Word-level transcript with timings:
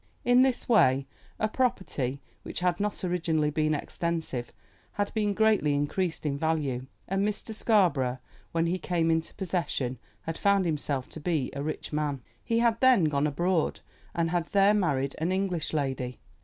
In 0.25 0.41
this 0.41 0.67
way 0.67 1.05
a 1.37 1.47
property 1.47 2.21
which 2.41 2.61
had 2.61 2.79
not 2.79 3.03
originally 3.03 3.51
been 3.51 3.75
extensive 3.75 4.51
had 4.93 5.13
been 5.13 5.35
greatly 5.35 5.75
increased 5.75 6.25
in 6.25 6.39
value, 6.39 6.87
and 7.07 7.23
Mr. 7.23 7.53
Scarborough, 7.53 8.17
when 8.51 8.65
he 8.65 8.79
came 8.79 9.11
into 9.11 9.31
possession, 9.35 9.99
had 10.23 10.39
found 10.39 10.65
himself 10.65 11.11
to 11.11 11.19
be 11.19 11.51
a 11.53 11.61
rich 11.61 11.93
man. 11.93 12.23
He 12.43 12.57
had 12.57 12.79
then 12.81 13.03
gone 13.03 13.27
abroad, 13.27 13.81
and 14.15 14.31
had 14.31 14.47
there 14.53 14.73
married 14.73 15.13
an 15.19 15.31
English 15.31 15.71
lady. 15.71 16.17